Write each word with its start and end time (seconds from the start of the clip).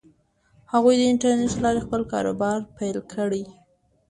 هغوی 0.71 0.95
د 0.97 1.01
انټرنیټ 1.11 1.51
له 1.55 1.61
لارې 1.63 1.81
خپل 1.85 2.01
کاروبار 2.13 2.57
پیل 2.77 2.97
کړ. 3.11 3.29